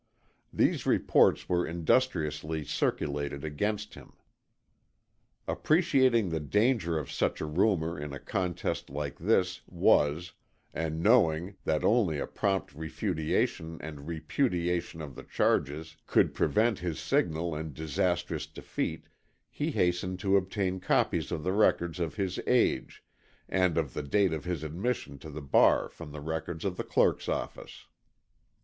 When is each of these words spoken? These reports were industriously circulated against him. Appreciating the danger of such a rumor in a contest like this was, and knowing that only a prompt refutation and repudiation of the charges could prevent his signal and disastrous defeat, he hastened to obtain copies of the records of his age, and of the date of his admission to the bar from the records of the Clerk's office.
These 0.51 0.87
reports 0.87 1.47
were 1.47 1.63
industriously 1.67 2.65
circulated 2.65 3.43
against 3.43 3.93
him. 3.93 4.13
Appreciating 5.47 6.29
the 6.29 6.39
danger 6.39 6.97
of 6.97 7.11
such 7.11 7.39
a 7.39 7.45
rumor 7.45 7.99
in 7.99 8.11
a 8.11 8.17
contest 8.17 8.89
like 8.89 9.19
this 9.19 9.61
was, 9.67 10.33
and 10.73 11.03
knowing 11.03 11.55
that 11.65 11.83
only 11.83 12.17
a 12.17 12.25
prompt 12.25 12.73
refutation 12.73 13.77
and 13.79 14.07
repudiation 14.07 15.01
of 15.03 15.13
the 15.13 15.21
charges 15.21 15.97
could 16.07 16.33
prevent 16.33 16.79
his 16.79 16.99
signal 16.99 17.53
and 17.53 17.75
disastrous 17.75 18.47
defeat, 18.47 19.03
he 19.51 19.69
hastened 19.69 20.17
to 20.21 20.35
obtain 20.35 20.79
copies 20.79 21.31
of 21.31 21.43
the 21.43 21.53
records 21.53 21.99
of 21.99 22.15
his 22.15 22.39
age, 22.47 23.03
and 23.47 23.77
of 23.77 23.93
the 23.93 24.01
date 24.01 24.33
of 24.33 24.45
his 24.45 24.63
admission 24.63 25.19
to 25.19 25.29
the 25.29 25.43
bar 25.43 25.87
from 25.89 26.11
the 26.11 26.21
records 26.21 26.65
of 26.65 26.75
the 26.75 26.83
Clerk's 26.83 27.29
office. 27.29 27.85